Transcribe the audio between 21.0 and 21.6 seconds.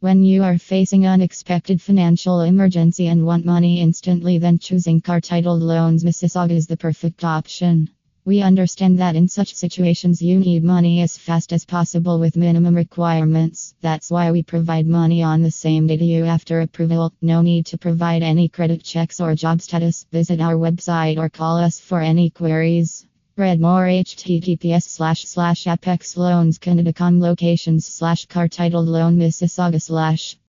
or call